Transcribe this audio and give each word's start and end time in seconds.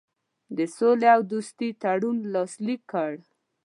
د 0.57 0.59
سولي 0.75 1.07
او 1.15 1.21
دوستي 1.31 1.69
تړون 1.81 2.17
لاسلیک 2.33 2.81
کړ. 2.91 3.11